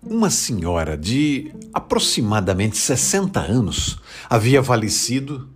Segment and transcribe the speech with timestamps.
[0.00, 3.98] Uma senhora de aproximadamente 60 anos
[4.30, 5.48] havia falecido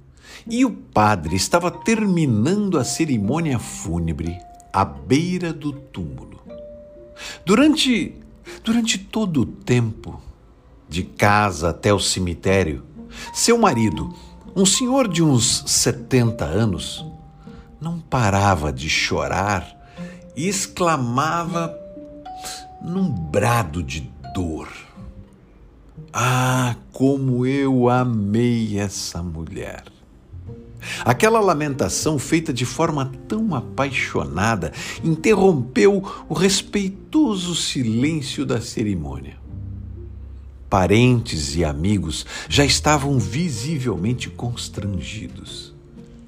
[0.46, 4.36] e o padre estava terminando a cerimônia fúnebre
[4.72, 6.42] à beira do túmulo.
[7.46, 8.16] Durante,
[8.64, 10.20] durante todo o tempo,
[10.88, 12.84] de casa até o cemitério,
[13.32, 14.12] seu marido,
[14.56, 17.06] um senhor de uns 70 anos,
[17.80, 19.66] não parava de chorar
[20.36, 21.72] e exclamava
[22.82, 24.68] num brado de dor.
[26.12, 29.84] Ah, como eu amei essa mulher!
[31.04, 39.36] Aquela lamentação, feita de forma tão apaixonada, interrompeu o respeitoso silêncio da cerimônia.
[40.68, 45.72] Parentes e amigos já estavam visivelmente constrangidos.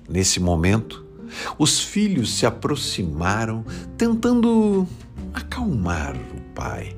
[0.09, 1.04] Nesse momento,
[1.59, 3.64] os filhos se aproximaram,
[3.96, 4.86] tentando
[5.32, 6.95] acalmar o pai.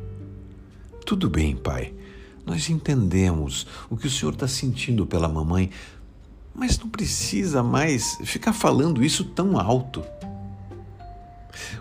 [1.07, 1.95] Tudo bem, pai.
[2.45, 5.71] Nós entendemos o que o senhor está sentindo pela mamãe,
[6.53, 10.03] mas não precisa mais ficar falando isso tão alto.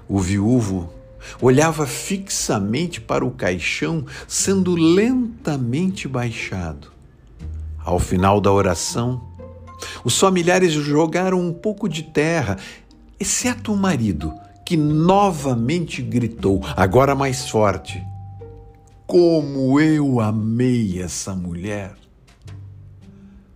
[0.07, 0.93] O viúvo
[1.41, 6.91] olhava fixamente para o caixão, sendo lentamente baixado.
[7.83, 9.27] Ao final da oração,
[10.03, 12.59] os familiares jogaram um pouco de terra,
[13.19, 14.31] exceto o marido,
[14.63, 18.03] que novamente gritou, agora mais forte:
[19.07, 21.95] Como eu amei essa mulher!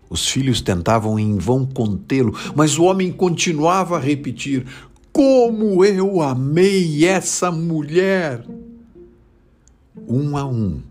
[0.10, 4.66] Os filhos tentavam em vão contê-lo, mas o homem continuava a repetir:
[5.12, 8.44] Como eu amei essa mulher!
[10.08, 10.82] Um a um,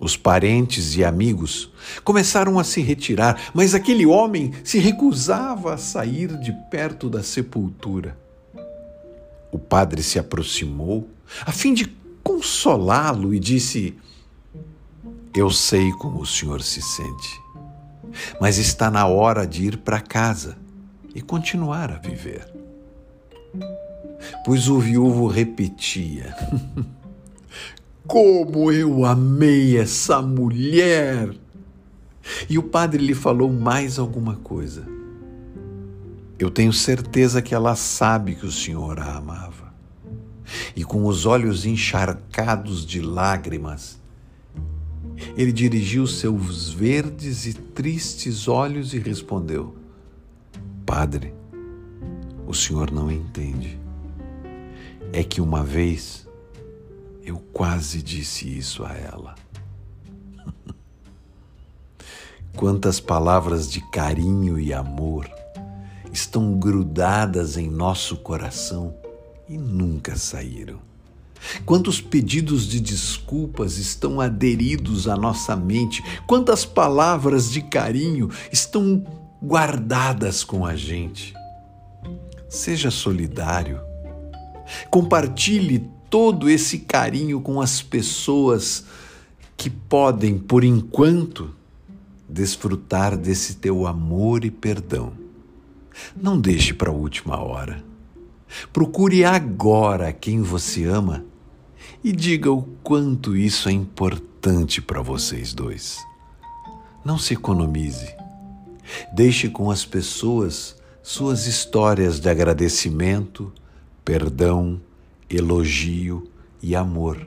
[0.00, 1.70] os parentes e amigos
[2.04, 8.16] começaram a se retirar, mas aquele homem se recusava a sair de perto da sepultura.
[9.50, 11.08] O padre se aproximou
[11.44, 11.86] a fim de
[12.28, 13.96] consolá-lo e disse:
[15.34, 17.48] Eu sei como o senhor se sente
[18.40, 20.56] mas está na hora de ir para casa
[21.14, 22.46] e continuar a viver.
[24.44, 26.34] Pois o viúvo repetia:
[28.06, 31.34] Como eu amei essa mulher!
[32.48, 34.86] E o padre lhe falou mais alguma coisa.
[36.38, 39.67] Eu tenho certeza que ela sabe que o senhor a amava.
[40.74, 43.98] E com os olhos encharcados de lágrimas,
[45.36, 49.76] ele dirigiu seus verdes e tristes olhos e respondeu:
[50.86, 51.34] Padre,
[52.46, 53.78] o senhor não entende.
[55.12, 56.26] É que uma vez
[57.22, 59.34] eu quase disse isso a ela.
[62.56, 65.28] Quantas palavras de carinho e amor
[66.12, 68.94] estão grudadas em nosso coração
[69.48, 70.78] e nunca saíram.
[71.64, 76.02] Quantos pedidos de desculpas estão aderidos à nossa mente?
[76.26, 79.06] Quantas palavras de carinho estão
[79.42, 81.32] guardadas com a gente?
[82.48, 83.80] Seja solidário.
[84.90, 88.84] Compartilhe todo esse carinho com as pessoas
[89.56, 91.54] que podem, por enquanto,
[92.28, 95.12] desfrutar desse teu amor e perdão.
[96.14, 97.87] Não deixe para a última hora.
[98.72, 101.24] Procure agora quem você ama
[102.02, 105.98] e diga o quanto isso é importante para vocês dois.
[107.04, 108.14] Não se economize.
[109.14, 113.52] Deixe com as pessoas suas histórias de agradecimento,
[114.04, 114.80] perdão,
[115.28, 116.30] elogio
[116.62, 117.26] e amor.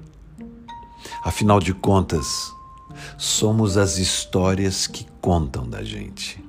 [1.24, 2.52] Afinal de contas,
[3.18, 6.44] somos as histórias que contam da gente.